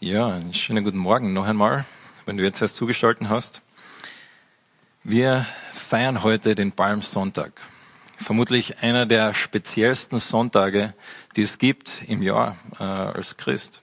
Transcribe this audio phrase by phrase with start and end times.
[0.00, 1.84] Ja, einen schönen guten Morgen noch einmal,
[2.24, 3.62] wenn du jetzt erst zugestalten hast.
[5.02, 7.50] Wir feiern heute den Palmsonntag.
[8.16, 10.94] Vermutlich einer der speziellsten Sonntage,
[11.34, 13.82] die es gibt im Jahr äh, als Christ.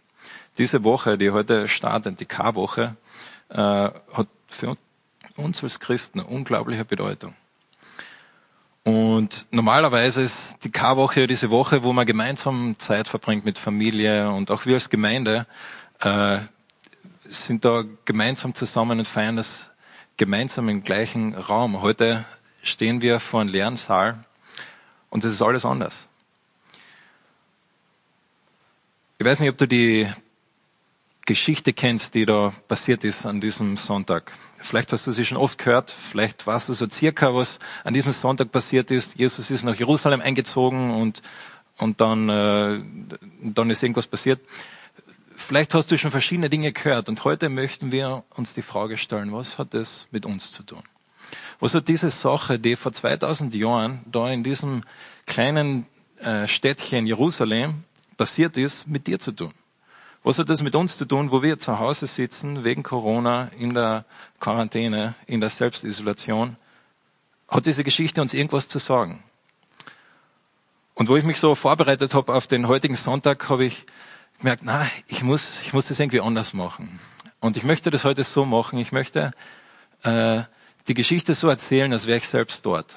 [0.58, 2.96] Diese Woche, die heute startet, die K-Woche,
[3.50, 4.78] äh, hat für
[5.36, 7.36] uns als Christen unglaubliche Bedeutung.
[8.86, 14.50] Und normalerweise ist die K-Woche diese Woche, wo man gemeinsam Zeit verbringt mit Familie und
[14.50, 15.46] auch wir als Gemeinde
[16.02, 16.40] äh,
[17.26, 19.70] sind da gemeinsam zusammen und feiern das
[20.18, 21.82] gemeinsam im gleichen Raum.
[21.82, 22.26] Heute
[22.64, 24.24] stehen wir vor einem leeren Saal
[25.10, 26.08] und es ist alles anders.
[29.18, 30.08] Ich weiß nicht, ob du die
[31.26, 34.32] Geschichte kennst, die da passiert ist an diesem Sonntag.
[34.60, 38.12] Vielleicht hast du sie schon oft gehört, vielleicht weißt du so circa, was an diesem
[38.12, 39.16] Sonntag passiert ist.
[39.16, 41.22] Jesus ist nach Jerusalem eingezogen und,
[41.78, 42.82] und dann, äh,
[43.42, 44.40] dann ist irgendwas passiert.
[45.46, 49.32] Vielleicht hast du schon verschiedene Dinge gehört und heute möchten wir uns die Frage stellen,
[49.32, 50.82] was hat das mit uns zu tun?
[51.60, 54.82] Was hat diese Sache, die vor 2000 Jahren da in diesem
[55.28, 55.86] kleinen
[56.18, 57.84] äh, Städtchen Jerusalem
[58.18, 59.54] passiert ist, mit dir zu tun?
[60.24, 63.76] Was hat das mit uns zu tun, wo wir zu Hause sitzen, wegen Corona, in
[63.76, 64.06] der
[64.40, 66.56] Quarantäne, in der Selbstisolation?
[67.50, 69.24] Hat diese Geschichte uns irgendwas zu sagen?
[70.96, 73.86] Und wo ich mich so vorbereitet habe auf den heutigen Sonntag, habe ich
[74.40, 77.00] gemerkt, na, ich muss, ich muss das irgendwie anders machen.
[77.40, 78.80] Und ich möchte das heute so machen.
[78.80, 79.32] Ich möchte
[80.04, 80.44] äh,
[80.88, 82.96] die Geschichte so erzählen, als wäre ich selbst dort.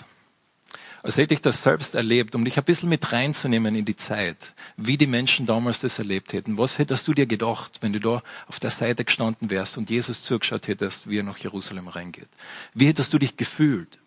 [1.02, 4.52] Als hätte ich das selbst erlebt, um dich ein bisschen mit reinzunehmen in die Zeit,
[4.76, 6.58] wie die Menschen damals das erlebt hätten.
[6.58, 10.22] Was hättest du dir gedacht, wenn du da auf der Seite gestanden wärst und Jesus
[10.22, 12.28] zugeschaut hättest, wie er nach Jerusalem reingeht?
[12.74, 13.98] Wie hättest du dich gefühlt?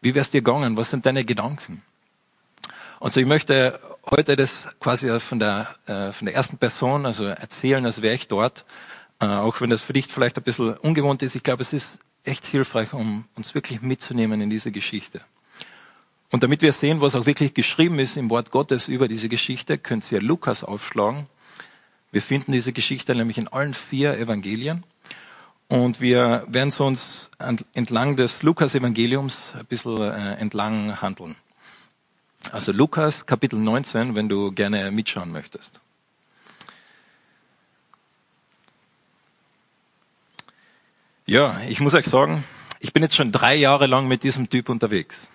[0.00, 0.76] Wie wär's dir gegangen?
[0.76, 1.82] Was sind deine Gedanken?
[3.00, 7.24] Und so ich möchte heute das quasi von der, äh, von der ersten Person, also
[7.24, 8.66] erzählen, als wäre ich dort,
[9.20, 11.34] äh, auch wenn das für dich vielleicht ein bisschen ungewohnt ist.
[11.34, 15.22] Ich glaube, es ist echt hilfreich, um uns wirklich mitzunehmen in diese Geschichte.
[16.30, 19.78] Und damit wir sehen, was auch wirklich geschrieben ist im Wort Gottes über diese Geschichte,
[19.78, 21.26] könnt ihr Lukas aufschlagen.
[22.12, 24.84] Wir finden diese Geschichte nämlich in allen vier Evangelien.
[25.68, 27.30] Und wir werden uns
[27.72, 31.36] entlang des Lukas-Evangeliums ein bisschen äh, entlang handeln.
[32.52, 35.80] Also Lukas Kapitel 19, wenn du gerne mitschauen möchtest.
[41.26, 42.42] Ja, ich muss euch sagen,
[42.80, 45.28] ich bin jetzt schon drei Jahre lang mit diesem Typ unterwegs.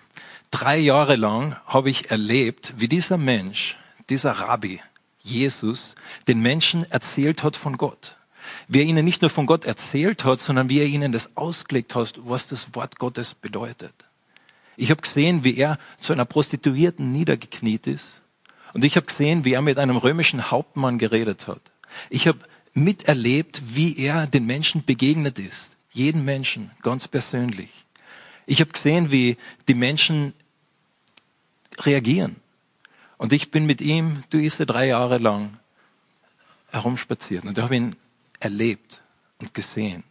[0.50, 3.76] Drei Jahre lang habe ich erlebt, wie dieser Mensch,
[4.10, 4.82] dieser Rabbi,
[5.20, 5.94] Jesus,
[6.28, 8.16] den Menschen erzählt hat von Gott.
[8.68, 11.94] Wie er ihnen nicht nur von Gott erzählt hat, sondern wie er ihnen das ausgelegt
[11.94, 13.94] hat, was das Wort Gottes bedeutet.
[14.76, 18.20] Ich habe gesehen, wie er zu einer Prostituierten niedergekniet ist.
[18.74, 21.62] Und ich habe gesehen, wie er mit einem römischen Hauptmann geredet hat.
[22.10, 22.40] Ich habe
[22.74, 25.76] miterlebt, wie er den Menschen begegnet ist.
[25.92, 27.70] Jeden Menschen, ganz persönlich.
[28.44, 30.34] Ich habe gesehen, wie die Menschen
[31.80, 32.36] reagieren.
[33.16, 35.58] Und ich bin mit ihm diese drei Jahre lang
[36.70, 37.44] herumspaziert.
[37.44, 37.96] Und ich habe ihn
[38.40, 39.00] erlebt
[39.40, 40.04] und gesehen.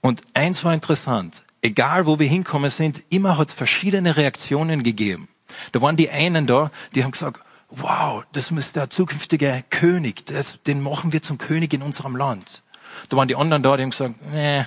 [0.00, 5.28] Und eins war interessant egal wo wir hinkommen sind, immer hat es verschiedene Reaktionen gegeben.
[5.72, 10.58] Da waren die einen da, die haben gesagt, wow, das muss der zukünftige König, das,
[10.66, 12.62] den machen wir zum König in unserem Land.
[13.08, 14.64] Da waren die anderen da, die haben gesagt, nee,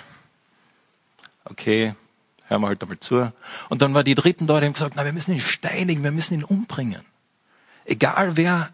[1.45, 1.95] okay,
[2.47, 3.31] hören wir halt damit zu.
[3.69, 6.11] Und dann waren die Dritten da, die haben gesagt, na, wir müssen ihn steinigen, wir
[6.11, 7.01] müssen ihn umbringen.
[7.85, 8.69] Egal wer,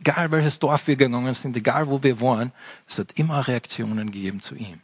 [0.00, 2.52] egal welches Dorf wir gegangen sind, egal wo wir waren,
[2.88, 4.80] es hat immer Reaktionen gegeben zu ihm.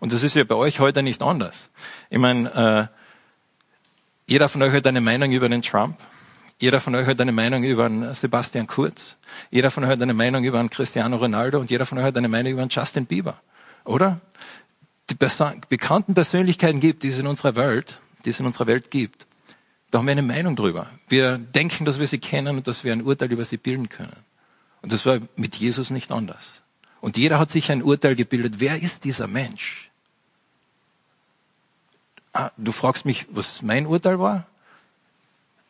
[0.00, 1.70] Und das ist ja bei euch heute nicht anders.
[2.08, 3.00] Ich meine, äh,
[4.26, 5.98] jeder von euch hat eine Meinung über den Trump.
[6.58, 9.16] Jeder von euch hat eine Meinung über einen Sebastian Kurz.
[9.50, 12.16] Jeder von euch hat eine Meinung über einen Cristiano Ronaldo und jeder von euch hat
[12.16, 13.40] eine Meinung über einen Justin Bieber.
[13.84, 14.20] Oder?
[15.10, 15.14] Die
[15.68, 19.26] bekannten Persönlichkeiten gibt, die es in unserer Welt, die es in unserer Welt gibt.
[19.90, 20.86] Da haben wir eine Meinung drüber.
[21.08, 24.16] Wir denken, dass wir sie kennen und dass wir ein Urteil über sie bilden können.
[24.82, 26.62] Und das war mit Jesus nicht anders.
[27.00, 28.60] Und jeder hat sich ein Urteil gebildet.
[28.60, 29.89] Wer ist dieser Mensch?
[32.32, 34.46] Ah, du fragst mich, was mein Urteil war?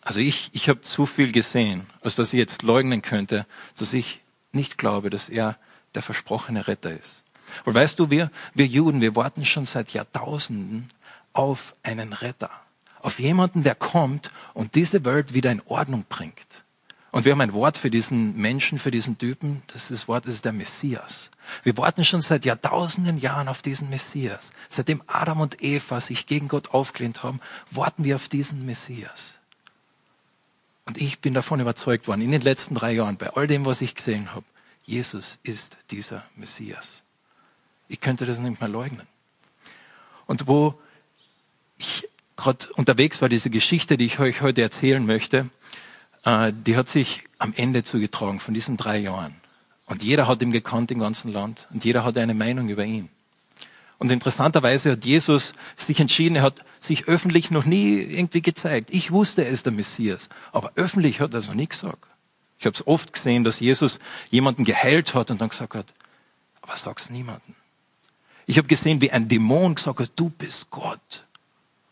[0.03, 3.47] Also ich, ich habe zu viel gesehen, als dass ich jetzt leugnen könnte,
[3.79, 4.21] dass ich
[4.53, 5.57] nicht glaube, dass er
[5.95, 7.23] der versprochene Retter ist.
[7.65, 10.89] Und weißt du, wir, wir Juden, wir warten schon seit Jahrtausenden
[11.33, 12.51] auf einen Retter.
[13.01, 16.65] Auf jemanden, der kommt und diese Welt wieder in Ordnung bringt.
[17.11, 19.63] Und wir haben ein Wort für diesen Menschen, für diesen Typen.
[19.69, 21.30] Das, ist das Wort das ist der Messias.
[21.63, 24.53] Wir warten schon seit Jahrtausenden Jahren auf diesen Messias.
[24.69, 29.27] Seitdem Adam und Eva sich gegen Gott aufgelehnt haben, warten wir auf diesen Messias.
[30.87, 33.81] Und ich bin davon überzeugt worden, in den letzten drei Jahren, bei all dem, was
[33.81, 34.45] ich gesehen habe,
[34.85, 37.03] Jesus ist dieser Messias.
[37.89, 39.07] Ich könnte das nicht mehr leugnen.
[40.27, 40.81] Und wo
[41.79, 45.51] ich gerade unterwegs war, diese Geschichte, die ich euch heute erzählen möchte,
[46.25, 49.41] äh, die hat sich am Ende zugetragen von diesen drei Jahren.
[49.91, 53.09] Und jeder hat ihn gekannt im ganzen Land und jeder hatte eine Meinung über ihn.
[53.99, 58.91] Und interessanterweise hat Jesus sich entschieden, er hat sich öffentlich noch nie irgendwie gezeigt.
[58.93, 62.07] Ich wusste, er ist der Messias, aber öffentlich hat er es noch nie gesagt.
[62.61, 63.99] Ich habe es oft gesehen, dass Jesus
[64.31, 65.93] jemanden geheilt hat und dann gesagt hat,
[66.63, 67.57] aber sag's niemanden.
[68.47, 71.25] Ich habe gesehen, wie ein Dämon gesagt hat, du bist Gott.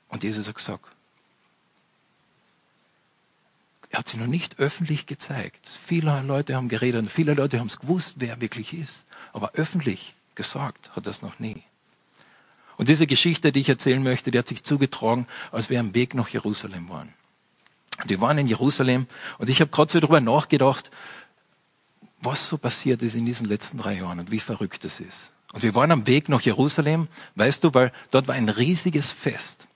[0.09, 0.85] Und Jesus hat gesagt,
[3.91, 5.67] er hat sich noch nicht öffentlich gezeigt.
[5.87, 9.05] Viele Leute haben geredet und viele Leute haben es gewusst, wer er wirklich ist.
[9.33, 11.63] Aber öffentlich gesagt hat er es noch nie.
[12.77, 16.15] Und diese Geschichte, die ich erzählen möchte, die hat sich zugetragen, als wir am Weg
[16.15, 17.13] nach Jerusalem waren.
[18.07, 19.07] Wir waren in Jerusalem
[19.39, 20.91] und ich habe gerade so darüber nachgedacht,
[22.21, 25.33] was so passiert ist in diesen letzten drei Jahren und wie verrückt es ist.
[25.53, 29.67] Und wir waren am Weg nach Jerusalem, weißt du, weil dort war ein riesiges Fest.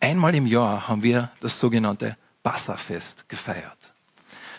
[0.00, 2.16] Einmal im Jahr haben wir das sogenannte
[2.48, 3.92] Passafest gefeiert.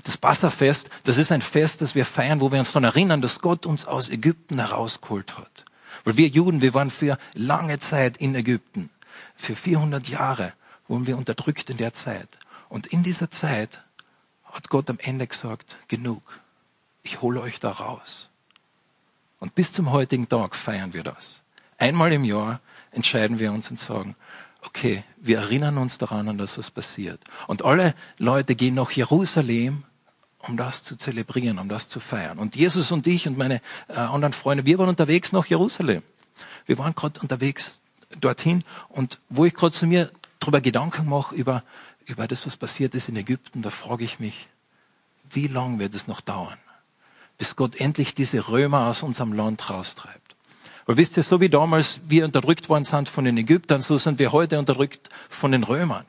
[0.03, 3.39] Das Passafest, das ist ein Fest, das wir feiern, wo wir uns daran erinnern, dass
[3.39, 5.65] Gott uns aus Ägypten herausgeholt hat.
[6.03, 8.91] Weil wir Juden, wir waren für lange Zeit in Ägypten.
[9.35, 10.53] Für 400 Jahre
[10.87, 12.29] wurden wir unterdrückt in der Zeit.
[12.69, 13.81] Und in dieser Zeit
[14.45, 16.21] hat Gott am Ende gesagt, genug.
[17.01, 18.29] Ich hole euch da raus.
[19.39, 21.41] Und bis zum heutigen Tag feiern wir das.
[21.79, 22.59] Einmal im Jahr
[22.91, 24.15] entscheiden wir uns und sagen,
[24.61, 27.21] okay, wir erinnern uns daran, an das, was passiert.
[27.47, 29.83] Und alle Leute gehen nach Jerusalem,
[30.39, 32.39] um das zu zelebrieren, um das zu feiern.
[32.39, 36.03] Und Jesus und ich und meine äh, anderen Freunde, wir waren unterwegs nach Jerusalem.
[36.65, 37.79] Wir waren gerade unterwegs
[38.19, 41.63] dorthin und wo ich gerade zu mir darüber Gedanken mache, über,
[42.05, 44.47] über das, was passiert ist in Ägypten, da frage ich mich,
[45.29, 46.57] wie lang wird es noch dauern,
[47.37, 50.28] bis Gott endlich diese Römer aus unserem Land raustreibt?
[50.89, 54.17] Weil wisst ihr, so wie damals wir unterdrückt worden sind von den Ägyptern, so sind
[54.17, 56.03] wir heute unterdrückt von den Römern.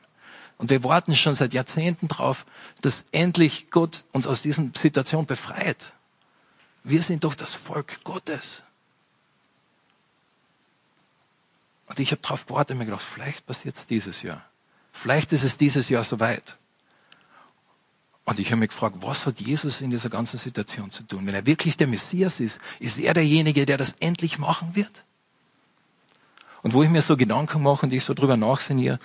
[0.57, 2.47] Und wir warten schon seit Jahrzehnten drauf,
[2.81, 5.93] dass endlich Gott uns aus dieser Situation befreit.
[6.83, 8.63] Wir sind doch das Volk Gottes.
[11.85, 14.43] Und ich habe darauf gewartet und mir gedacht, vielleicht passiert es dieses Jahr.
[14.93, 16.57] Vielleicht ist es dieses Jahr soweit.
[18.23, 21.25] Und ich habe mich gefragt, was hat Jesus in dieser ganzen Situation zu tun?
[21.25, 25.03] Wenn er wirklich der Messias ist, ist er derjenige, der das endlich machen wird?
[26.61, 28.99] Und wo ich mir so Gedanken mache und ich so drüber nachsinniere,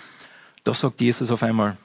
[0.63, 1.77] da sagt Jesus auf einmal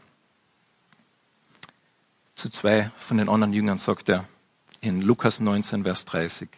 [2.34, 4.26] zu zwei von den anderen Jüngern, sagt er
[4.80, 6.48] in Lukas 19, Vers 30.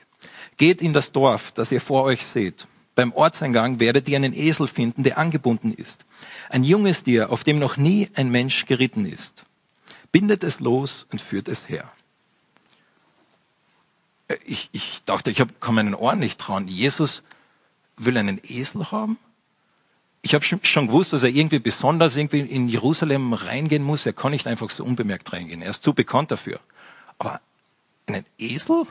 [0.57, 2.67] Geht in das Dorf, das ihr vor euch seht.
[2.97, 6.05] Beim Ortseingang werdet ihr einen Esel finden, der angebunden ist.
[6.49, 9.44] Ein junges Tier, auf dem noch nie ein Mensch geritten ist
[10.15, 11.91] bindet es los und führt es her.
[14.29, 16.69] Äh, ich, ich dachte, ich hab, kann meinen Ohren nicht trauen.
[16.69, 17.25] Jesus
[17.97, 19.19] will einen Esel haben?
[20.23, 24.07] Ich habe schon gewusst, dass er irgendwie besonders irgendwie in Jerusalem reingehen muss.
[24.07, 25.63] Er kann nicht einfach so unbemerkt reingehen.
[25.63, 26.61] Er ist zu bekannt dafür.
[27.19, 27.41] Aber
[28.07, 28.85] einen Esel?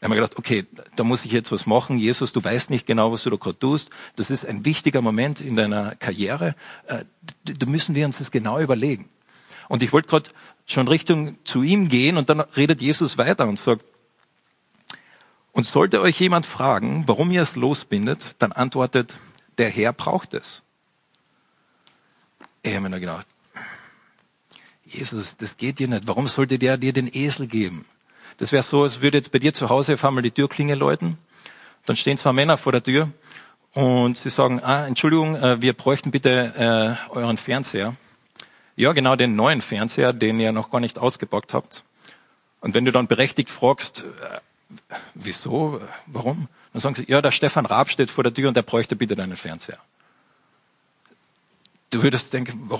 [0.00, 0.66] Da haben wir gedacht, okay,
[0.96, 1.98] da muss ich jetzt was machen.
[1.98, 3.90] Jesus, du weißt nicht genau, was du da gerade tust.
[4.16, 6.56] Das ist ein wichtiger Moment in deiner Karriere.
[6.88, 7.04] Äh,
[7.44, 9.08] da müssen wir uns das genau überlegen.
[9.68, 10.30] Und ich wollte gerade
[10.66, 13.84] schon Richtung zu ihm gehen und dann redet Jesus weiter und sagt,
[15.52, 19.16] und sollte euch jemand fragen, warum ihr es losbindet, dann antwortet,
[19.58, 20.62] der Herr braucht es.
[22.62, 23.26] Ich habe mir nur gedacht,
[24.84, 26.06] Jesus, das geht dir nicht.
[26.06, 27.86] Warum sollte der dir den Esel geben?
[28.38, 31.18] Das wäre so, als würde jetzt bei dir zu Hause auf einmal die Türklinge läuten.
[31.86, 33.10] Dann stehen zwei Männer vor der Tür
[33.72, 36.54] und sie sagen, ah, Entschuldigung, äh, wir bräuchten bitte
[37.10, 37.96] äh, euren Fernseher.
[38.78, 41.82] Ja, genau den neuen Fernseher, den ihr noch gar nicht ausgepackt habt.
[42.60, 46.46] Und wenn du dann berechtigt fragst, äh, wieso, warum?
[46.72, 49.16] Dann sagen sie, ja, der Stefan Raab steht vor der Tür und der bräuchte bitte
[49.16, 49.78] deinen Fernseher.
[51.90, 52.70] Du würdest denken,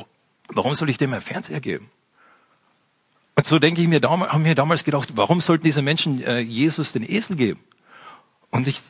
[0.50, 1.90] warum soll ich dem einen Fernseher geben?
[3.35, 6.93] Und so denke ich mir, haben mir damals gedacht, warum sollten diese Menschen äh, Jesus
[6.93, 7.59] den Esel geben?
[8.50, 8.83] Und ich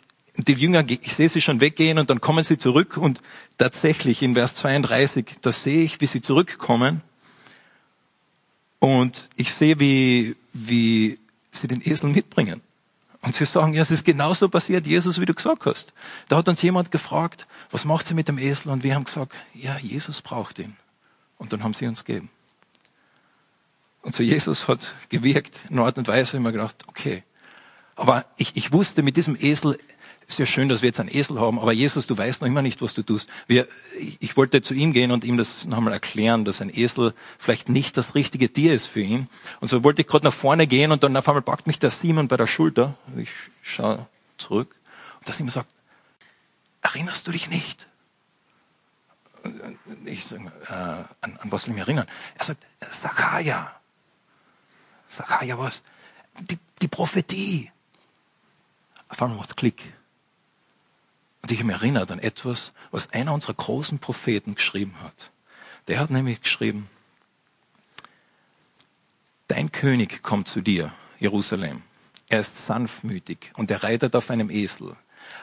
[0.46, 3.20] die Jünger, ich sehe sie schon weggehen und dann kommen sie zurück und
[3.56, 7.02] tatsächlich in Vers 32, da sehe ich, wie sie zurückkommen
[8.78, 11.18] und ich sehe, wie, wie
[11.50, 12.60] sie den Esel mitbringen.
[13.20, 15.92] Und sie sagen, ja, es ist genauso passiert, Jesus, wie du gesagt hast.
[16.28, 18.70] Da hat uns jemand gefragt, was macht sie mit dem Esel?
[18.70, 20.76] Und wir haben gesagt, ja, Jesus braucht ihn.
[21.36, 22.30] Und dann haben sie uns gegeben.
[24.02, 27.24] Und so Jesus hat gewirkt in einer Art und Weise, immer gedacht, okay.
[27.96, 29.76] Aber ich, ich wusste, mit diesem Esel
[30.28, 32.60] ist ja schön, dass wir jetzt einen Esel haben, aber Jesus, du weißt noch immer
[32.60, 33.28] nicht, was du tust.
[33.46, 33.66] Wir,
[34.20, 37.96] ich wollte zu ihm gehen und ihm das nochmal erklären, dass ein Esel vielleicht nicht
[37.96, 39.28] das richtige Tier ist für ihn.
[39.60, 41.90] Und so wollte ich gerade nach vorne gehen und dann auf einmal packt mich der
[41.90, 42.94] Simon bei der Schulter.
[43.16, 43.30] Ich
[43.62, 44.06] schaue
[44.36, 44.76] zurück
[45.18, 45.70] und der Simon sagt,
[46.82, 47.86] erinnerst du dich nicht?
[50.04, 52.06] Ich sage, äh, an, an was will ich mich erinnern?
[52.36, 53.72] Er sagt, Zachariah.
[55.08, 55.80] Zachariah was?
[56.38, 57.70] Die, die Prophetie.
[59.08, 59.94] Auf einmal macht Klick.
[61.48, 65.30] Und ich habe mich erinnert an etwas, was einer unserer großen Propheten geschrieben hat.
[65.86, 66.90] Der hat nämlich geschrieben,
[69.46, 71.84] dein König kommt zu dir, Jerusalem.
[72.28, 74.94] Er ist sanftmütig und er reitet auf einem Esel,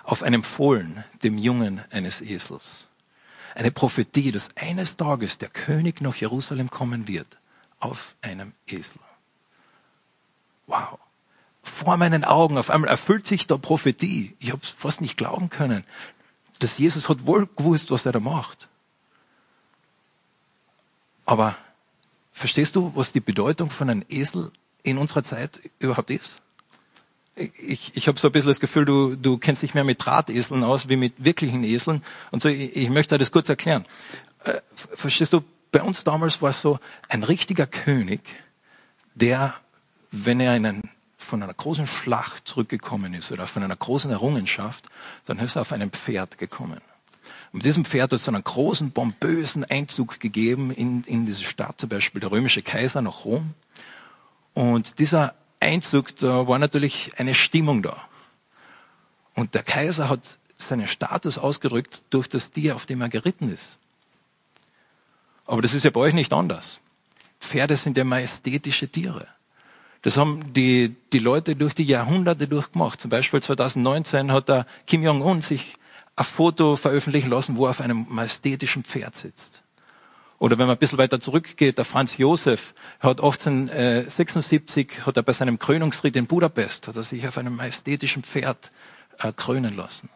[0.04, 2.86] auf einem Fohlen, dem Jungen eines Esels.
[3.56, 7.40] Eine Prophetie, dass eines Tages der König nach Jerusalem kommen wird,
[7.80, 9.02] auf einem Esel.
[10.68, 11.00] Wow
[11.66, 12.58] vor meinen Augen.
[12.58, 14.36] Auf einmal erfüllt sich der Prophetie.
[14.40, 15.84] Ich habe es fast nicht glauben können.
[16.60, 18.70] dass Jesus hat wohl gewusst, was er da macht.
[21.26, 21.58] Aber
[22.32, 24.52] verstehst du, was die Bedeutung von einem Esel
[24.84, 26.42] in unserer Zeit überhaupt ist?
[27.36, 30.64] Ich, ich habe so ein bisschen das Gefühl, du, du kennst dich mehr mit Drahteseln
[30.64, 32.02] aus wie mit wirklichen Eseln.
[32.32, 33.86] Und so, ich, ich möchte das kurz erklären.
[34.46, 34.62] Äh,
[34.94, 35.44] verstehst du,
[35.74, 36.80] bei uns damals war es so
[37.10, 38.22] ein richtiger König,
[39.14, 39.56] der,
[40.12, 40.90] wenn er in einen
[41.26, 44.86] von einer großen Schlacht zurückgekommen ist oder von einer großen Errungenschaft,
[45.26, 46.80] dann ist er auf einem Pferd gekommen.
[47.52, 51.90] Und diesem Pferd hat es einen großen, bombösen Einzug gegeben in, in diese Stadt, zum
[51.90, 53.54] Beispiel der römische Kaiser nach Rom.
[54.54, 57.98] Und dieser Einzug, da war natürlich eine Stimmung da.
[59.34, 63.78] Und der Kaiser hat seinen Status ausgedrückt durch das Tier, auf dem er geritten ist.
[65.46, 66.80] Aber das ist ja bei euch nicht anders.
[67.40, 69.28] Pferde sind ja majestätische Tiere.
[70.06, 73.02] Das haben die, die Leute durch die Jahrhunderte durchgemacht.
[73.02, 75.74] Zum Beispiel 2019 hat der Kim Jong-un sich
[76.16, 79.64] ein Foto veröffentlichen lassen, wo er auf einem majestätischen Pferd sitzt.
[80.38, 85.34] Oder wenn man ein bisschen weiter zurückgeht, der Franz Josef hat 1876 hat er bei
[85.34, 88.72] seinem Krönungsritt in Budapest hat er sich auf einem majestätischen Pferd
[89.18, 90.10] äh, krönen lassen.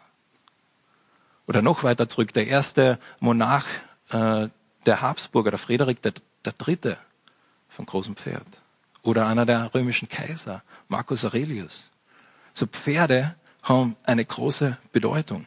[1.47, 3.65] Oder noch weiter zurück, der erste Monarch
[4.11, 4.49] äh,
[4.85, 6.13] der Habsburger, der Friedrich der,
[6.45, 6.99] der Dritte,
[7.69, 8.45] vom großen Pferd.
[9.01, 11.89] Oder einer der römischen Kaiser, Marcus Aurelius.
[12.53, 15.45] So Pferde haben eine große Bedeutung.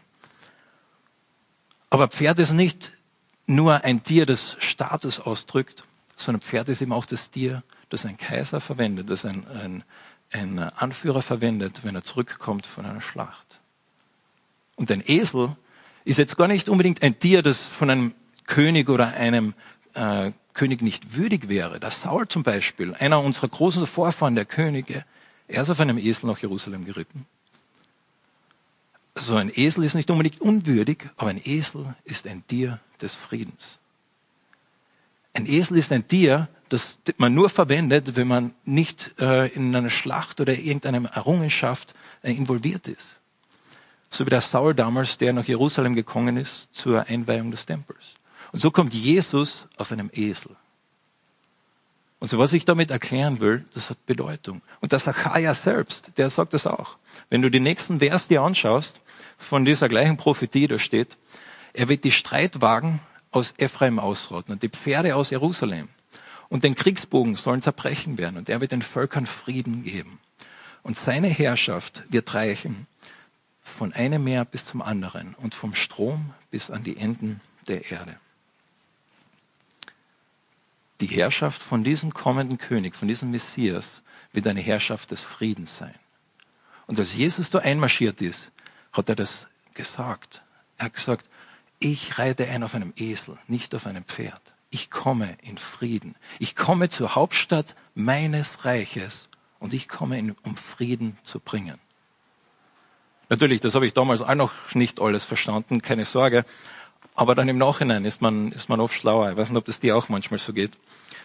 [1.90, 2.92] Aber Pferd ist nicht
[3.46, 5.84] nur ein Tier, das Status ausdrückt,
[6.16, 9.84] sondern Pferd ist eben auch das Tier, das ein Kaiser verwendet, das ein, ein,
[10.30, 13.60] ein Anführer verwendet, wenn er zurückkommt von einer Schlacht.
[14.76, 15.56] Und ein Esel
[16.04, 18.14] ist jetzt gar nicht unbedingt ein Tier, das von einem
[18.46, 19.54] König oder einem
[19.94, 25.04] äh, König nicht würdig wäre, dass Saul zum Beispiel, einer unserer großen Vorfahren der Könige,
[25.48, 27.26] er ist auf einem Esel nach Jerusalem geritten.
[29.14, 33.78] So ein Esel ist nicht unbedingt unwürdig, aber ein Esel ist ein Tier des Friedens.
[35.34, 39.90] Ein Esel ist ein Tier, das man nur verwendet, wenn man nicht äh, in einer
[39.90, 43.18] Schlacht oder irgendeiner Errungenschaft äh, involviert ist.
[44.10, 48.14] So wie der Saul damals, der nach Jerusalem gekommen ist zur Einweihung des Tempels.
[48.52, 50.54] Und so kommt Jesus auf einem Esel.
[52.18, 54.62] Und so was ich damit erklären will, das hat Bedeutung.
[54.80, 56.96] Und der Zachariah selbst, der sagt das auch.
[57.30, 59.00] Wenn du die nächsten Vers dir anschaust,
[59.38, 61.18] von dieser gleichen Prophetie, da steht,
[61.72, 63.00] er wird die Streitwagen
[63.32, 65.88] aus Ephraim ausrotten und die Pferde aus Jerusalem.
[66.48, 70.20] Und den Kriegsbogen sollen zerbrechen werden und er wird den Völkern Frieden geben.
[70.82, 72.86] Und seine Herrschaft wird reichen
[73.60, 78.16] von einem Meer bis zum anderen und vom Strom bis an die Enden der Erde
[81.00, 85.94] die Herrschaft von diesem kommenden König, von diesem Messias, wird eine Herrschaft des Friedens sein.
[86.86, 88.52] Und als Jesus da einmarschiert ist,
[88.92, 90.42] hat er das gesagt.
[90.78, 91.26] Er hat gesagt,
[91.78, 94.40] ich reite ein auf einem Esel, nicht auf einem Pferd.
[94.70, 96.14] Ich komme in Frieden.
[96.38, 101.78] Ich komme zur Hauptstadt meines Reiches und ich komme, um Frieden zu bringen.
[103.28, 106.44] Natürlich, das habe ich damals auch noch nicht alles verstanden, keine Sorge.
[107.14, 109.30] Aber dann im Nachhinein ist man, ist man oft schlauer.
[109.30, 110.72] Ich weiß nicht, ob das dir auch manchmal so geht,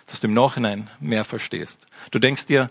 [0.08, 1.79] dass du im Nachhinein mehr verstehst.
[2.12, 2.70] Du denkst dir,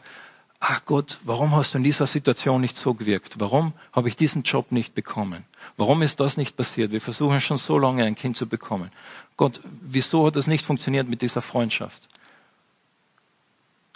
[0.60, 3.40] ach Gott, warum hast du in dieser Situation nicht so gewirkt?
[3.40, 5.44] Warum habe ich diesen Job nicht bekommen?
[5.76, 6.92] Warum ist das nicht passiert?
[6.92, 8.90] Wir versuchen schon so lange ein Kind zu bekommen.
[9.36, 12.08] Gott, wieso hat das nicht funktioniert mit dieser Freundschaft?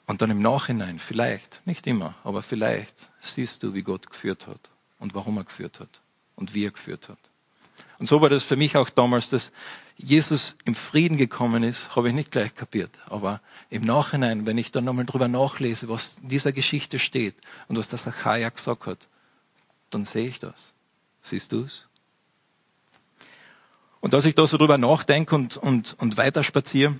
[0.06, 4.70] Und dann im Nachhinein, vielleicht, nicht immer, aber vielleicht siehst du, wie Gott geführt hat
[4.98, 6.00] und warum er geführt hat
[6.34, 7.29] und wie er geführt hat.
[8.00, 9.52] Und so war das für mich auch damals, dass
[9.98, 12.98] Jesus im Frieden gekommen ist, habe ich nicht gleich kapiert.
[13.10, 17.34] Aber im Nachhinein, wenn ich dann nochmal drüber nachlese, was in dieser Geschichte steht
[17.68, 19.06] und was der Zachariah gesagt hat,
[19.90, 20.72] dann sehe ich das.
[21.20, 21.88] Siehst du's?
[24.00, 26.98] Und als ich da so drüber nachdenke und, und, und weiterspaziere,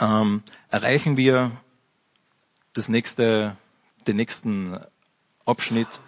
[0.00, 1.52] ähm, erreichen wir
[2.72, 3.56] das nächste,
[4.08, 4.76] den nächsten
[5.46, 6.00] Abschnitt.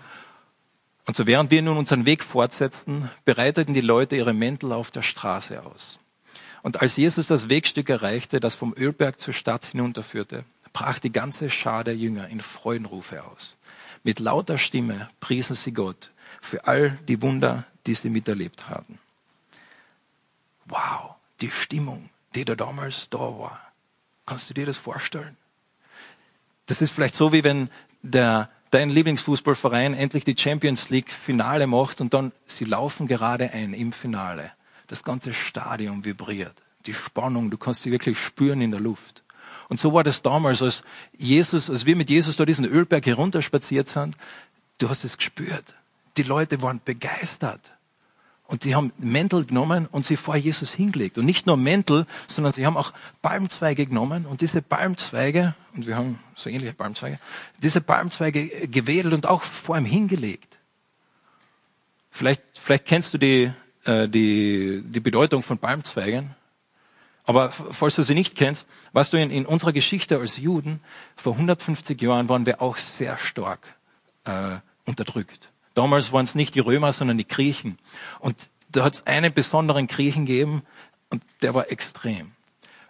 [1.06, 5.02] Und so während wir nun unseren Weg fortsetzten, bereiteten die Leute ihre Mäntel auf der
[5.02, 5.98] Straße aus.
[6.62, 11.48] Und als Jesus das Wegstück erreichte, das vom Ölberg zur Stadt hinunterführte, brach die ganze
[11.48, 13.56] Schar der Jünger in Freudenrufe aus.
[14.02, 16.10] Mit lauter Stimme priesen sie Gott
[16.40, 18.98] für all die Wunder, die sie miterlebt haben.
[20.66, 23.60] Wow, die Stimmung, die da damals da war.
[24.26, 25.36] Kannst du dir das vorstellen?
[26.66, 27.70] Das ist vielleicht so, wie wenn
[28.02, 33.72] der, dein Lieblingsfußballverein endlich die Champions League Finale macht und dann sie laufen gerade ein
[33.72, 34.52] im Finale.
[34.88, 36.54] Das ganze Stadion vibriert.
[36.86, 39.22] Die Spannung, du kannst sie wirklich spüren in der Luft.
[39.68, 40.82] Und so war das damals, als
[41.16, 44.16] Jesus, als wir mit Jesus da diesen Ölberg herunterspaziert sind.
[44.78, 45.74] Du hast es gespürt.
[46.16, 47.72] Die Leute waren begeistert.
[48.48, 51.18] Und sie haben Mäntel genommen und sie vor Jesus hingelegt.
[51.18, 55.96] Und nicht nur Mäntel, sondern sie haben auch Palmzweige genommen und diese Palmzweige, und wir
[55.96, 57.18] haben so ähnliche Palmzweige,
[57.58, 60.58] diese Palmzweige gewedelt und auch vor ihm hingelegt.
[62.10, 63.52] Vielleicht, vielleicht kennst du die,
[63.84, 66.34] äh, die, die Bedeutung von Palmzweigen.
[67.24, 70.80] Aber falls du sie nicht kennst, weißt du, in, in unserer Geschichte als Juden,
[71.16, 73.74] vor 150 Jahren waren wir auch sehr stark
[74.24, 75.50] äh, unterdrückt.
[75.76, 77.78] Damals waren es nicht die Römer, sondern die Griechen.
[78.18, 80.62] Und da hat es einen besonderen Griechen gegeben
[81.10, 82.32] und der war extrem.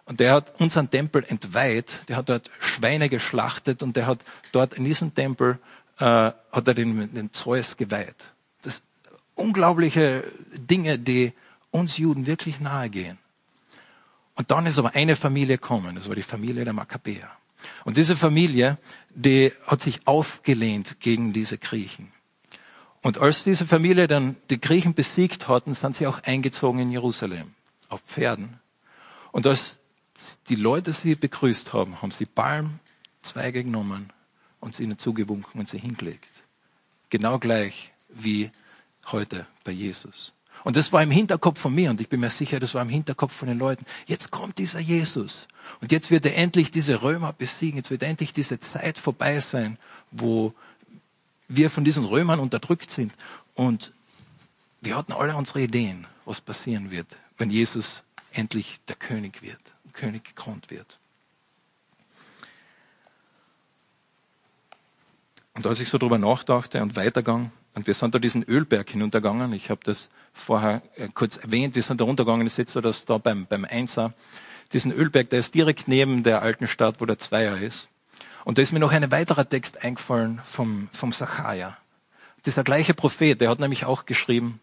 [0.05, 4.75] Und der hat unseren Tempel entweiht, der hat dort Schweine geschlachtet und der hat dort
[4.75, 5.59] in diesem Tempel,
[5.99, 8.29] äh, hat er den, den Zeus geweiht.
[8.63, 8.81] Das
[9.35, 10.23] unglaubliche
[10.57, 11.33] Dinge, die
[11.73, 13.19] uns Juden wirklich nahe gehen.
[14.37, 17.29] Und dann ist aber eine Familie gekommen, das war die Familie der Makkabäer.
[17.85, 18.79] Und diese Familie,
[19.11, 22.13] die hat sich aufgelehnt gegen diese Griechen.
[23.07, 27.55] Und als diese Familie dann die Griechen besiegt hatten, sind sie auch eingezogen in Jerusalem
[27.89, 28.59] auf Pferden.
[29.31, 29.79] Und als
[30.49, 34.13] die Leute sie begrüßt haben, haben sie Palmzweige genommen
[34.59, 36.43] und sie ihnen zugewunken und sie hingelegt.
[37.09, 38.51] Genau gleich wie
[39.13, 40.33] heute bei Jesus.
[40.65, 42.89] Und das war im Hinterkopf von mir und ich bin mir sicher, das war im
[42.89, 43.87] Hinterkopf von den Leuten.
[44.07, 45.47] Jetzt kommt dieser Jesus
[45.81, 47.77] und jetzt wird er endlich diese Römer besiegen.
[47.77, 49.79] Jetzt wird endlich diese Zeit vorbei sein,
[50.11, 50.55] wo
[51.49, 53.13] wir von diesen Römern unterdrückt sind.
[53.55, 53.93] Und
[54.81, 57.07] wir hatten alle unsere Ideen, was passieren wird,
[57.39, 60.99] wenn Jesus endlich der König wird, König gekrönt wird.
[65.55, 69.53] Und als ich so drüber nachdachte und weitergang, und wir sind da diesen Ölberg hinuntergegangen,
[69.55, 73.19] ich habe das vorher äh, kurz erwähnt, wir sind da runtergegangen, ich so das da
[73.19, 74.13] beim, beim Einser,
[74.73, 77.89] diesen Ölberg, der ist direkt neben der alten Stadt, wo der Zweier ist.
[78.47, 81.77] Und da ist mir noch ein weiterer Text eingefallen vom, vom Sacharja.
[82.45, 84.61] Dieser gleiche Prophet, der hat nämlich auch geschrieben,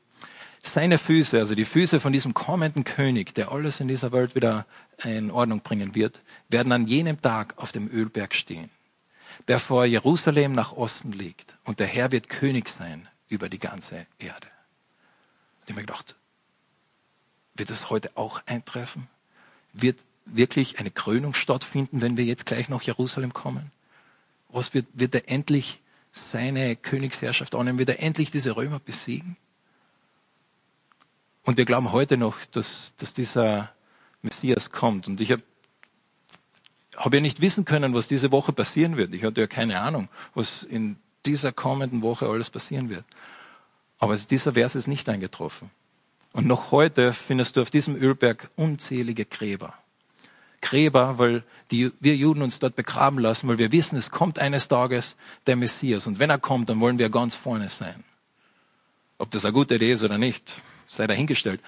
[0.62, 4.66] seine Füße, also die Füße von diesem kommenden König, der alles in dieser Welt wieder
[5.04, 8.70] in Ordnung bringen wird, werden an jenem Tag auf dem Ölberg stehen,
[9.50, 11.58] der vor Jerusalem nach Osten liegt.
[11.66, 14.48] Und der Herr wird König sein über die ganze Erde.
[15.60, 16.16] Und ich habe mir gedacht,
[17.56, 19.10] wird es heute auch eintreffen?
[19.74, 23.72] Wird wirklich eine Krönung stattfinden, wenn wir jetzt gleich nach Jerusalem kommen?
[24.50, 25.80] Was wird, wird er endlich
[26.12, 27.80] seine Königsherrschaft annehmen?
[27.80, 29.36] Wird er endlich diese Römer besiegen?
[31.44, 33.72] Und wir glauben heute noch, dass, dass dieser
[34.22, 35.08] Messias kommt.
[35.08, 35.44] Und ich habe
[36.96, 39.14] hab ja nicht wissen können, was diese Woche passieren wird.
[39.14, 43.04] Ich hatte ja keine Ahnung, was in dieser kommenden Woche alles passieren wird.
[44.00, 45.70] Aber dieser Vers ist nicht eingetroffen.
[46.34, 49.74] Und noch heute findest du auf diesem Ölberg unzählige Gräber.
[50.64, 54.70] Gräber, weil die, wir Juden uns dort begraben lassen, weil wir wissen, es kommt eines
[54.70, 56.08] Tages der Messias.
[56.08, 58.04] Und wenn er kommt, dann wollen wir ganz vorne sein.
[59.18, 61.62] Ob das eine gute Idee ist oder nicht, sei dahingestellt.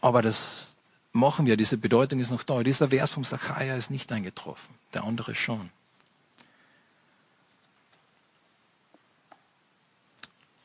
[0.00, 0.74] Aber das
[1.12, 2.62] machen wir, diese Bedeutung ist noch da.
[2.62, 5.70] Dieser Vers vom Sacharja ist nicht eingetroffen, der andere schon.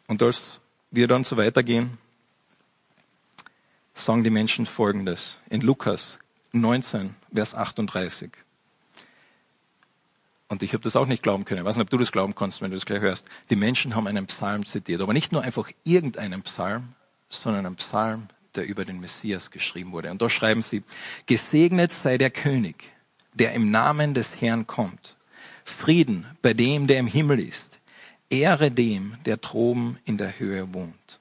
[0.07, 0.59] Und als
[0.91, 1.97] wir dann so weitergehen,
[3.93, 5.37] sagen die Menschen Folgendes.
[5.49, 6.19] In Lukas
[6.51, 8.31] 19, Vers 38.
[10.47, 11.61] Und ich habe das auch nicht glauben können.
[11.61, 13.25] Ich weiß nicht, ob du das glauben kannst, wenn du das gleich hörst.
[13.51, 16.95] Die Menschen haben einen Psalm zitiert, aber nicht nur einfach irgendeinen Psalm,
[17.29, 20.09] sondern einen Psalm, der über den Messias geschrieben wurde.
[20.09, 20.83] Und da schreiben sie,
[21.27, 22.91] gesegnet sei der König,
[23.33, 25.15] der im Namen des Herrn kommt.
[25.63, 27.77] Frieden bei dem, der im Himmel ist.
[28.31, 31.19] Ehre dem, der droben in der Höhe wohnt.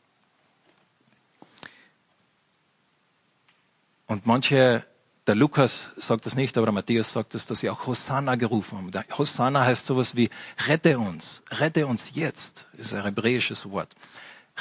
[4.06, 4.86] Und manche
[5.28, 8.78] der Lukas sagt das nicht, aber der Matthäus sagt es, dass sie auch Hosanna gerufen
[8.78, 8.90] haben.
[8.90, 10.30] Der Hosanna heißt sowas wie
[10.66, 13.94] rette uns, rette uns jetzt, ist ein hebräisches Wort.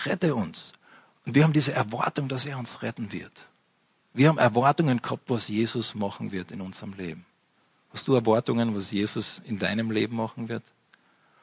[0.05, 0.73] rette uns.
[1.25, 3.45] Und wir haben diese Erwartung, dass er uns retten wird.
[4.13, 7.25] Wir haben Erwartungen gehabt, was Jesus machen wird in unserem Leben.
[7.93, 10.63] Hast du Erwartungen, was Jesus in deinem Leben machen wird?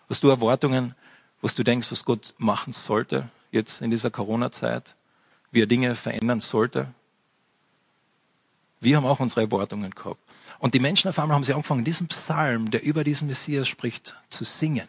[0.08, 0.94] Hast du Erwartungen,
[1.40, 4.94] was du denkst, was Gott machen sollte jetzt in dieser Corona-Zeit?
[5.50, 6.88] Wie er Dinge verändern sollte?
[8.84, 10.20] Wir haben auch unsere Erwartungen gehabt.
[10.58, 14.16] Und die Menschen auf einmal haben sie angefangen, diesen Psalm, der über diesen Messias spricht,
[14.28, 14.88] zu singen.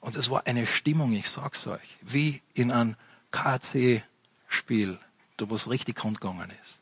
[0.00, 2.96] Und es war eine Stimmung, ich sag's euch, wie in einem
[3.30, 4.98] KC-Spiel,
[5.36, 6.80] da wo es richtig rundgegangen ist.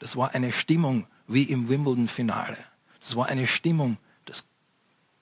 [0.00, 2.58] Das war eine Stimmung wie im Wimbledon-Finale.
[3.00, 3.96] Das war eine Stimmung,
[4.26, 4.44] das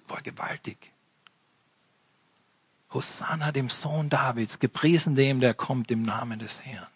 [0.08, 0.92] war gewaltig.
[2.92, 6.88] Hosanna dem Sohn Davids, gepriesen dem, der kommt im Namen des Herrn.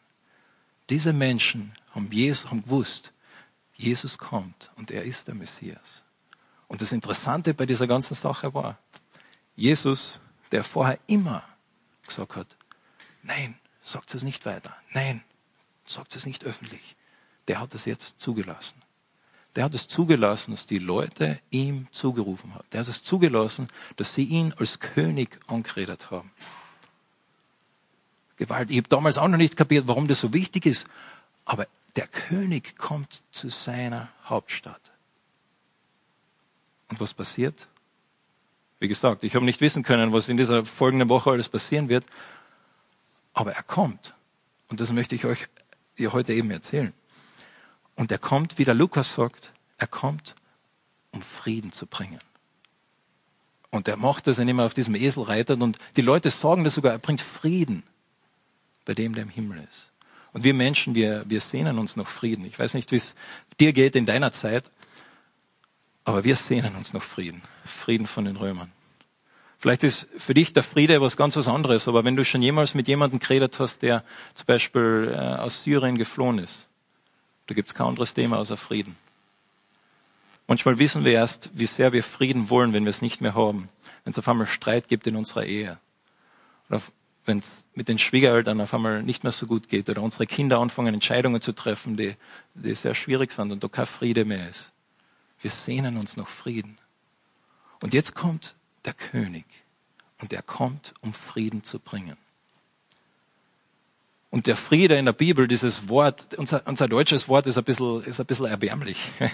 [0.91, 3.13] Diese Menschen haben, Jesus, haben gewusst,
[3.77, 6.03] Jesus kommt und er ist der Messias.
[6.69, 8.79] Und das Interessante bei dieser ganzen Sache war,
[9.55, 10.19] Jesus,
[10.51, 11.43] der vorher immer
[12.07, 12.57] gesagt hat,
[13.23, 15.23] nein, sagt es nicht weiter, nein,
[15.85, 16.97] sagt es nicht öffentlich,
[17.49, 18.83] der hat es jetzt zugelassen.
[19.55, 22.67] Der hat es zugelassen, dass die Leute ihm zugerufen haben.
[22.73, 26.31] Der hat es zugelassen, dass sie ihn als König angeredet haben.
[28.37, 28.71] Gewalt.
[28.71, 30.85] Ich habe damals auch noch nicht kapiert, warum das so wichtig ist.
[31.47, 34.91] Aber der König kommt zu seiner Hauptstadt.
[36.89, 37.69] Und was passiert?
[38.79, 42.05] Wie gesagt, ich habe nicht wissen können, was in dieser folgenden Woche alles passieren wird.
[43.33, 44.15] Aber er kommt.
[44.69, 45.47] Und das möchte ich euch
[45.97, 46.93] hier heute eben erzählen.
[47.95, 50.35] Und er kommt, wie der Lukas sagt, er kommt,
[51.13, 52.21] um Frieden zu bringen.
[53.71, 55.61] Und er macht das, indem er auf diesem Esel reitet.
[55.63, 57.83] Und die Leute sagen das sogar, er bringt Frieden
[58.85, 59.91] bei dem, der im Himmel ist.
[60.37, 62.45] Und wir Menschen, wir, wir sehnen uns nach Frieden.
[62.45, 63.15] Ich weiß nicht, wie es
[63.59, 64.71] dir geht in deiner Zeit,
[66.05, 67.41] aber wir sehnen uns nach Frieden.
[67.65, 68.71] Frieden von den Römern.
[69.57, 72.75] Vielleicht ist für dich der Friede was ganz was anderes, aber wenn du schon jemals
[72.75, 76.69] mit jemandem geredet hast, der zum Beispiel äh, aus Syrien geflohen ist,
[77.47, 78.95] da gibt es kein anderes Thema außer Frieden.
[80.47, 83.69] Manchmal wissen wir erst, wie sehr wir Frieden wollen, wenn wir es nicht mehr haben.
[84.05, 85.79] Wenn es auf einmal Streit gibt in unserer Ehe.
[86.69, 86.83] Oder
[87.27, 90.59] wenn es mit den Schwiegereltern auf einmal nicht mehr so gut geht oder unsere Kinder
[90.59, 92.15] anfangen, Entscheidungen zu treffen, die,
[92.55, 94.73] die sehr schwierig sind und da kein Friede mehr ist.
[95.41, 96.79] Wir sehnen uns nach Frieden.
[97.83, 99.45] Und jetzt kommt der König
[100.21, 102.17] und er kommt, um Frieden zu bringen.
[104.31, 108.03] Und der Friede in der Bibel, dieses Wort, unser, unser deutsches Wort ist ein bisschen,
[108.05, 108.99] ist ein bisschen erbärmlich.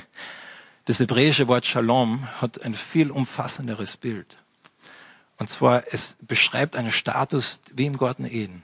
[0.84, 4.36] Das hebräische Wort Shalom hat ein viel umfassenderes Bild.
[5.42, 8.62] Und zwar, es beschreibt einen Status wie im Garten Eden.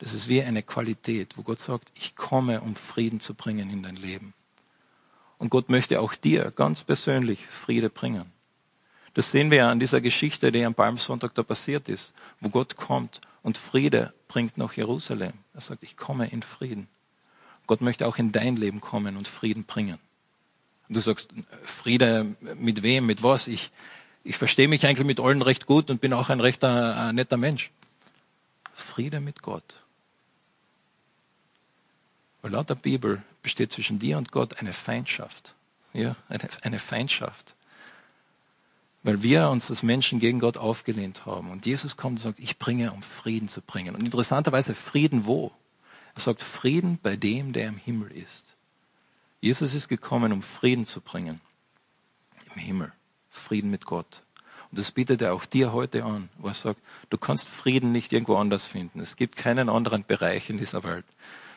[0.00, 3.82] Das ist wie eine Qualität, wo Gott sagt, ich komme, um Frieden zu bringen in
[3.82, 4.34] dein Leben.
[5.38, 8.30] Und Gott möchte auch dir ganz persönlich Friede bringen.
[9.14, 12.76] Das sehen wir ja an dieser Geschichte, die am Palmsonntag da passiert ist, wo Gott
[12.76, 15.32] kommt und Friede bringt nach Jerusalem.
[15.54, 16.86] Er sagt, ich komme in Frieden.
[17.66, 19.98] Gott möchte auch in dein Leben kommen und Frieden bringen.
[20.86, 21.30] Und du sagst,
[21.62, 23.46] Friede mit wem, mit was?
[23.46, 23.70] Ich,
[24.24, 27.36] ich verstehe mich eigentlich mit allen recht gut und bin auch ein rechter, äh, netter
[27.36, 27.70] Mensch.
[28.72, 29.82] Friede mit Gott.
[32.42, 35.54] Weil laut der Bibel besteht zwischen dir und Gott eine Feindschaft.
[35.92, 37.54] Ja, eine, eine Feindschaft.
[39.02, 41.50] Weil wir uns als Menschen gegen Gott aufgelehnt haben.
[41.50, 43.94] Und Jesus kommt und sagt, ich bringe, um Frieden zu bringen.
[43.94, 45.52] Und interessanterweise Frieden wo?
[46.14, 48.46] Er sagt Frieden bei dem, der im Himmel ist.
[49.40, 51.40] Jesus ist gekommen, um Frieden zu bringen.
[52.54, 52.92] Im Himmel.
[53.34, 54.22] Frieden mit Gott.
[54.70, 58.12] Und das bietet er auch dir heute an, wo er sagt, du kannst Frieden nicht
[58.12, 59.00] irgendwo anders finden.
[59.00, 61.04] Es gibt keinen anderen Bereich in dieser Welt.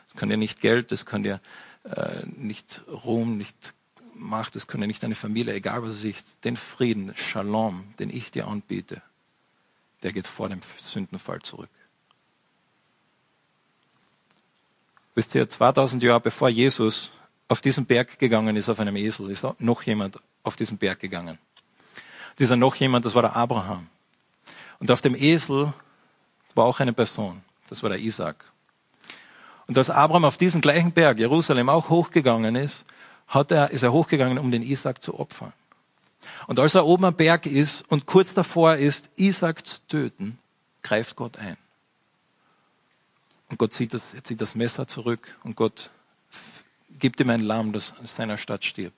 [0.08, 1.40] Es kann dir nicht Geld, es kann dir
[1.84, 3.74] äh, nicht Ruhm, nicht
[4.14, 6.44] Macht, es kann dir nicht deine Familie, egal was es ist.
[6.44, 9.02] Den Frieden, Shalom, den ich dir anbiete,
[10.04, 11.70] der geht vor dem Sündenfall zurück.
[15.14, 17.12] Wisst ihr, 2000 Jahre bevor Jesus
[17.48, 21.40] auf diesen Berg gegangen ist auf einem Esel, ist noch jemand auf diesen Berg gegangen
[22.40, 23.88] dieser noch jemand, das war der Abraham.
[24.80, 25.74] Und auf dem Esel
[26.56, 28.44] war auch eine Person, das war der Isaac.
[29.68, 32.86] Und als Abraham auf diesen gleichen Berg, Jerusalem, auch hochgegangen ist,
[33.28, 35.54] hat er, ist er hochgegangen, um den Isaac zu opfern.
[36.48, 40.40] Und als er oben am Berg ist und kurz davor ist, Isaac zu töten,
[40.82, 41.58] greift Gott ein.
[43.50, 45.90] Und Gott zieht das, zieht das Messer zurück und Gott
[47.00, 48.98] gibt ihm ein Lamm, das in seiner Stadt stirbt.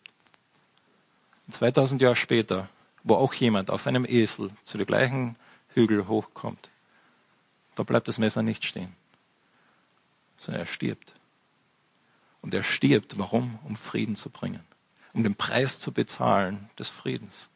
[1.48, 2.70] Und 2000 Jahre später
[3.10, 5.36] wo auch jemand auf einem Esel zu dem gleichen
[5.74, 6.70] Hügel hochkommt.
[7.76, 8.96] Da bleibt das Messer nicht stehen,
[10.38, 11.14] sondern er stirbt.
[12.42, 13.60] Und er stirbt, warum?
[13.66, 14.64] Um Frieden zu bringen,
[15.12, 17.50] um den Preis zu bezahlen des Friedens,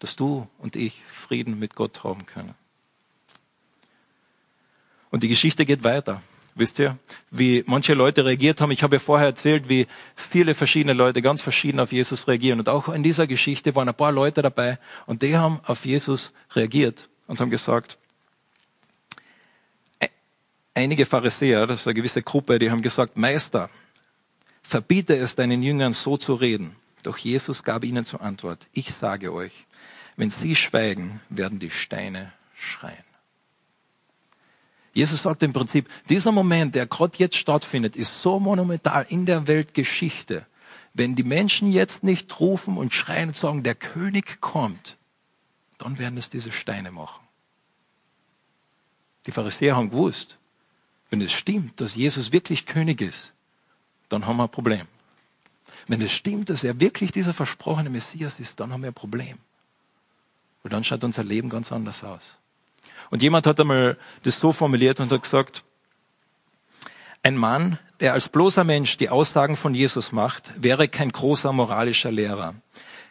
[0.00, 2.54] dass du und ich Frieden mit Gott haben können.
[5.10, 6.22] Und die Geschichte geht weiter.
[6.56, 6.98] Wisst ihr,
[7.30, 8.70] wie manche Leute reagiert haben?
[8.70, 12.60] Ich habe ja vorher erzählt, wie viele verschiedene Leute ganz verschieden auf Jesus reagieren.
[12.60, 16.32] Und auch in dieser Geschichte waren ein paar Leute dabei und die haben auf Jesus
[16.54, 17.98] reagiert und haben gesagt,
[20.74, 23.68] einige Pharisäer, das war eine gewisse Gruppe, die haben gesagt, Meister,
[24.62, 26.76] verbiete es deinen Jüngern so zu reden.
[27.02, 29.66] Doch Jesus gab ihnen zur Antwort, ich sage euch,
[30.16, 33.13] wenn sie schweigen, werden die Steine schreien.
[34.94, 39.48] Jesus sagt im Prinzip, dieser Moment, der gerade jetzt stattfindet, ist so monumental in der
[39.48, 40.46] Weltgeschichte.
[40.94, 44.96] Wenn die Menschen jetzt nicht rufen und schreien und sagen, der König kommt,
[45.78, 47.20] dann werden es diese Steine machen.
[49.26, 50.38] Die Pharisäer haben gewusst,
[51.10, 53.32] wenn es stimmt, dass Jesus wirklich König ist,
[54.08, 54.86] dann haben wir ein Problem.
[55.88, 59.38] Wenn es stimmt, dass er wirklich dieser versprochene Messias ist, dann haben wir ein Problem.
[60.62, 62.38] Weil dann schaut unser Leben ganz anders aus.
[63.10, 65.64] Und jemand hat einmal das so formuliert und hat gesagt,
[67.22, 72.10] ein Mann, der als bloßer Mensch die Aussagen von Jesus macht, wäre kein großer moralischer
[72.10, 72.54] Lehrer.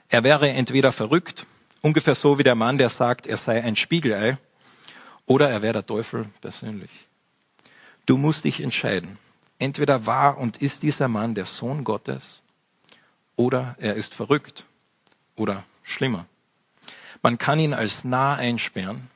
[0.09, 1.45] Er wäre entweder verrückt,
[1.81, 4.38] ungefähr so wie der Mann, der sagt, er sei ein Spiegelei,
[5.25, 6.91] oder er wäre der Teufel persönlich.
[8.05, 9.17] Du musst dich entscheiden.
[9.57, 12.41] Entweder war und ist dieser Mann der Sohn Gottes,
[13.36, 14.65] oder er ist verrückt,
[15.36, 16.25] oder schlimmer.
[17.21, 19.09] Man kann ihn als nah einsperren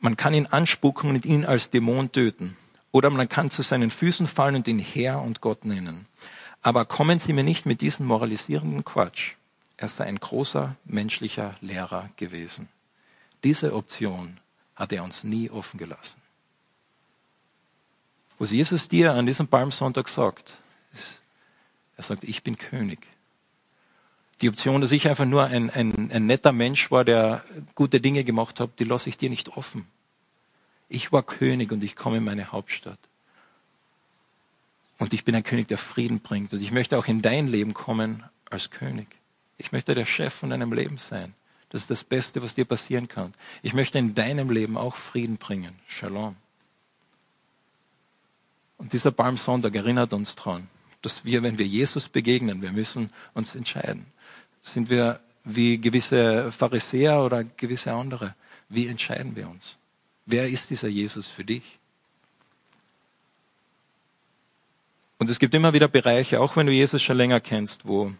[0.00, 2.56] man kann ihn anspucken und ihn als Dämon töten.
[2.92, 6.06] Oder man kann zu seinen Füßen fallen und ihn Herr und Gott nennen.
[6.62, 9.34] Aber kommen Sie mir nicht mit diesem moralisierenden Quatsch.
[9.76, 12.68] Er sei ein großer menschlicher Lehrer gewesen.
[13.44, 14.38] Diese Option
[14.74, 16.20] hat er uns nie offen gelassen.
[18.38, 20.58] Was Jesus dir an diesem Palmsonntag sagt,
[20.92, 21.20] ist,
[21.96, 23.06] er sagt, ich bin König
[24.40, 28.24] die Option, dass ich einfach nur ein, ein, ein netter Mensch war, der gute Dinge
[28.24, 29.86] gemacht hat, die lasse ich dir nicht offen.
[30.88, 32.98] Ich war König und ich komme in meine Hauptstadt.
[34.98, 36.52] Und ich bin ein König, der Frieden bringt.
[36.52, 39.06] Und ich möchte auch in dein Leben kommen als König.
[39.56, 41.34] Ich möchte der Chef von deinem Leben sein.
[41.70, 43.34] Das ist das Beste, was dir passieren kann.
[43.62, 45.74] Ich möchte in deinem Leben auch Frieden bringen.
[45.86, 46.36] Shalom.
[48.78, 50.68] Und dieser Palmsonntag erinnert uns daran,
[51.02, 54.06] dass wir, wenn wir Jesus begegnen, wir müssen uns entscheiden.
[54.62, 58.34] Sind wir wie gewisse Pharisäer oder gewisse andere?
[58.68, 59.76] Wie entscheiden wir uns?
[60.26, 61.78] Wer ist dieser Jesus für dich?
[65.18, 68.12] Und es gibt immer wieder Bereiche, auch wenn du Jesus schon länger kennst, wo,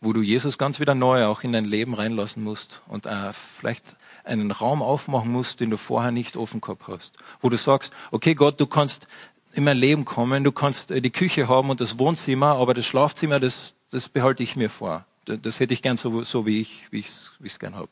[0.00, 3.96] wo du Jesus ganz wieder neu auch in dein Leben reinlassen musst und äh, vielleicht
[4.24, 7.16] einen Raum aufmachen musst, den du vorher nicht offen gehabt hast.
[7.40, 9.06] Wo du sagst, okay Gott, du kannst
[9.52, 12.86] in mein Leben kommen, du kannst äh, die Küche haben und das Wohnzimmer, aber das
[12.86, 15.04] Schlafzimmer, das, das behalte ich mir vor.
[15.24, 17.88] Das hätte ich gern so, so wie ich wie ich es gern habe.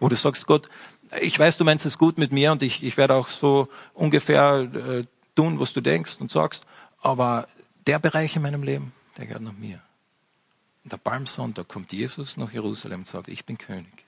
[0.00, 0.68] Wo du sagst, Gott,
[1.20, 4.68] ich weiß, du meinst es gut mit mir und ich, ich werde auch so ungefähr
[4.74, 6.64] äh, tun, was du denkst und sagst,
[7.00, 7.48] aber
[7.86, 9.80] der Bereich in meinem Leben, der gehört nach mir.
[10.84, 14.04] Und der Palmsonntag kommt Jesus nach Jerusalem und sagt, ich bin König.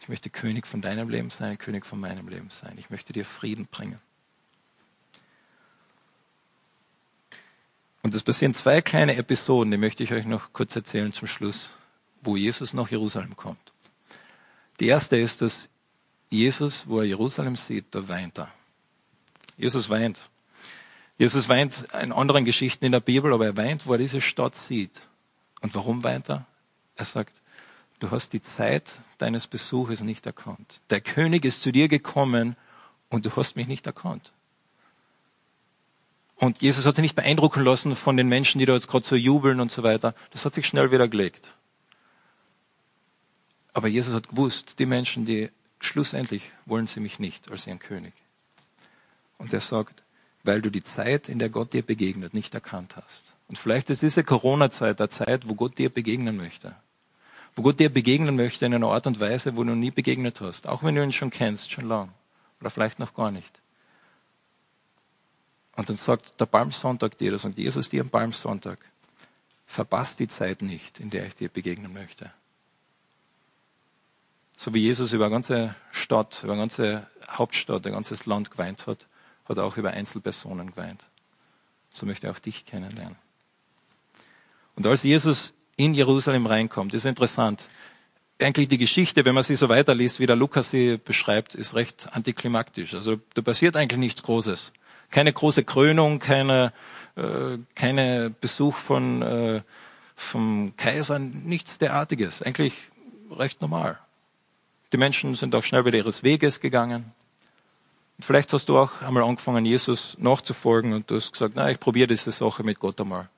[0.00, 2.76] Ich möchte König von deinem Leben sein, König von meinem Leben sein.
[2.78, 3.98] Ich möchte dir Frieden bringen.
[8.06, 11.70] Und es passieren zwei kleine Episoden, die möchte ich euch noch kurz erzählen zum Schluss,
[12.22, 13.72] wo Jesus nach Jerusalem kommt.
[14.78, 15.68] Die erste ist, dass
[16.30, 18.48] Jesus, wo er Jerusalem sieht, da weint er.
[19.56, 20.30] Jesus weint.
[21.18, 24.54] Jesus weint in anderen Geschichten in der Bibel, aber er weint, wo er diese Stadt
[24.54, 25.00] sieht.
[25.60, 26.46] Und warum weint er?
[26.94, 27.42] Er sagt,
[27.98, 30.80] du hast die Zeit deines Besuches nicht erkannt.
[30.90, 32.54] Der König ist zu dir gekommen
[33.08, 34.30] und du hast mich nicht erkannt.
[36.36, 39.16] Und Jesus hat sich nicht beeindrucken lassen von den Menschen, die da jetzt gerade so
[39.16, 40.14] jubeln und so weiter.
[40.30, 41.54] Das hat sich schnell wieder gelegt.
[43.72, 48.12] Aber Jesus hat gewusst, die Menschen, die schlussendlich wollen sie mich nicht als ihren König.
[49.38, 50.02] Und er sagt,
[50.44, 53.34] weil du die Zeit, in der Gott dir begegnet, nicht erkannt hast.
[53.48, 56.74] Und vielleicht ist diese Corona-Zeit der Zeit, wo Gott dir begegnen möchte.
[57.54, 60.68] Wo Gott dir begegnen möchte in einer Art und Weise, wo du nie begegnet hast.
[60.68, 62.10] Auch wenn du ihn schon kennst, schon lang.
[62.60, 63.60] Oder vielleicht noch gar nicht.
[65.76, 68.78] Und dann sagt der Palmsonntag das sagt Jesus dir am Palmsonntag,
[69.66, 72.32] verpasst die Zeit nicht, in der ich dir begegnen möchte.
[74.56, 78.86] So wie Jesus über eine ganze Stadt, über eine ganze Hauptstadt, ein ganzes Land geweint
[78.86, 79.06] hat,
[79.46, 81.06] hat er auch über Einzelpersonen geweint.
[81.92, 83.16] So möchte er auch dich kennenlernen.
[84.76, 87.68] Und als Jesus in Jerusalem reinkommt, ist interessant.
[88.38, 92.08] Eigentlich die Geschichte, wenn man sie so weiterliest, wie der Lukas sie beschreibt, ist recht
[92.12, 92.94] antiklimaktisch.
[92.94, 94.72] Also da passiert eigentlich nichts Großes.
[95.10, 96.72] Keine große Krönung, keine,
[97.16, 99.62] äh, keine Besuch von, äh,
[100.14, 102.42] vom Kaiser, nichts derartiges.
[102.42, 102.74] Eigentlich
[103.30, 103.98] recht normal.
[104.92, 107.12] Die Menschen sind auch schnell wieder ihres Weges gegangen.
[108.18, 111.78] Und vielleicht hast du auch einmal angefangen, Jesus nachzufolgen und du hast gesagt, na, ich
[111.78, 113.28] probiere diese Sache mit Gott einmal.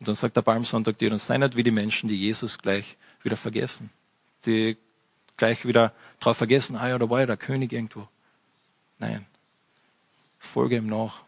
[0.00, 2.96] Und dann sagt der Palmsonntag dir, dann sei nicht wie die Menschen, die Jesus gleich
[3.22, 3.90] wieder vergessen.
[4.46, 4.76] Die
[5.36, 8.08] gleich wieder drauf vergessen, ah ja, da war ja der König irgendwo.
[8.98, 9.26] Nein.
[10.44, 11.22] Folge ihm nach.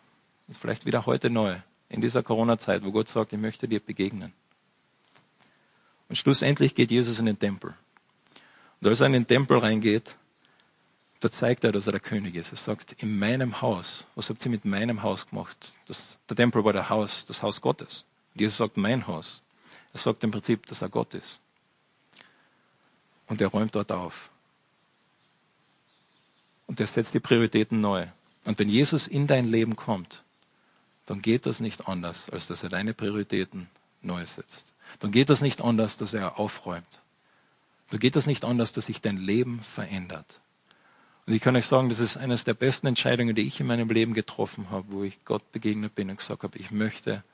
[0.49, 1.57] Und vielleicht wieder heute neu.
[1.89, 4.33] In dieser Corona-Zeit, wo Gott sagt, ich möchte dir begegnen.
[6.09, 7.75] Und schlussendlich geht Jesus in den Tempel.
[8.81, 10.17] Und als er in den Tempel reingeht,
[11.21, 12.53] da zeigt er, dass er der König ist.
[12.53, 15.73] Er sagt, in meinem Haus, was habt ihr mit meinem Haus gemacht?
[15.87, 18.05] Das, der Tempel war der Haus, das Haus Gottes.
[18.35, 19.43] Und Jesus sagt, mein Haus.
[19.93, 21.41] Er sagt im Prinzip, dass er Gott ist.
[23.29, 24.31] Und er räumt dort auf.
[26.67, 28.07] Und er setzt die Prioritäten neu.
[28.47, 30.23] Und wenn Jesus in dein Leben kommt,
[31.05, 33.69] dann geht das nicht anders, als dass er deine Prioritäten
[34.03, 34.73] neu setzt.
[35.01, 37.03] Dann geht das nicht anders, dass er aufräumt.
[37.91, 40.41] Dann geht das nicht anders, dass sich dein Leben verändert.
[41.27, 43.89] Und ich kann euch sagen, das ist eines der besten Entscheidungen, die ich in meinem
[43.89, 47.25] Leben getroffen habe, wo ich Gott begegnet bin und gesagt habe, ich möchte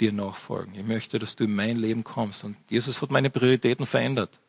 [0.00, 0.74] dir nachfolgen.
[0.74, 2.42] Ich möchte, dass du in mein Leben kommst.
[2.42, 4.40] Und Jesus hat meine Prioritäten verändert.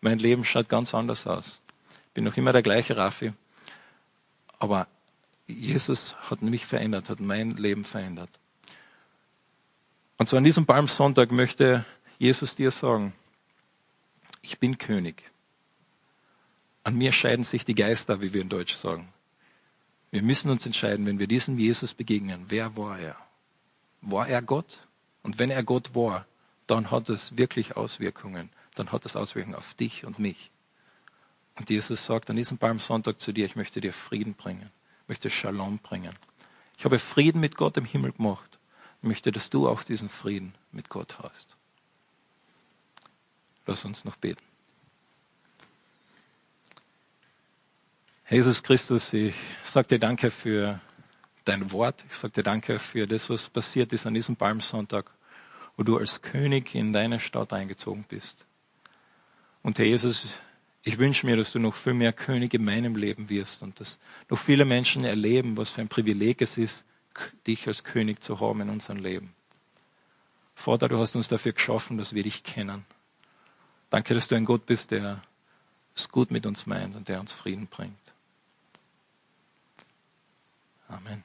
[0.00, 1.60] Mein Leben schaut ganz anders aus.
[2.08, 3.32] Ich bin noch immer der gleiche Raffi.
[4.58, 4.88] Aber
[5.46, 8.30] Jesus hat mich verändert, hat mein Leben verändert.
[10.18, 11.84] Und so an diesem Palmsonntag möchte
[12.18, 13.12] Jesus dir sagen,
[14.42, 15.30] ich bin König.
[16.82, 19.08] An mir scheiden sich die Geister, wie wir in Deutsch sagen.
[20.10, 23.16] Wir müssen uns entscheiden, wenn wir diesem Jesus begegnen, wer war er?
[24.00, 24.86] War er Gott?
[25.22, 26.26] Und wenn er Gott war,
[26.66, 28.50] dann hat es wirklich Auswirkungen.
[28.76, 30.50] Dann hat es Auswirkungen auf dich und mich.
[31.56, 34.70] Und Jesus sagt an diesem Palmsonntag zu dir, ich möchte dir Frieden bringen,
[35.08, 36.14] möchte Shalom bringen.
[36.78, 38.58] Ich habe Frieden mit Gott im Himmel gemacht.
[39.02, 41.56] Ich möchte, dass du auch diesen Frieden mit Gott hast.
[43.66, 44.42] Lass uns noch beten.
[48.28, 50.80] Jesus Christus, ich sage dir danke für
[51.44, 52.04] dein Wort.
[52.08, 55.10] Ich sage dir danke für das, was passiert ist an diesem Palmsonntag,
[55.76, 58.46] wo du als König in deine Stadt eingezogen bist.
[59.62, 60.26] Und Herr Jesus,
[60.86, 63.98] ich wünsche mir, dass du noch viel mehr König in meinem Leben wirst und dass
[64.28, 66.84] noch viele Menschen erleben, was für ein Privileg es ist,
[67.44, 69.34] dich als König zu haben in unserem Leben.
[70.54, 72.84] Vater, du hast uns dafür geschaffen, dass wir dich kennen.
[73.90, 75.22] Danke, dass du ein Gott bist, der
[75.96, 78.12] es gut mit uns meint und der uns Frieden bringt.
[80.86, 81.24] Amen.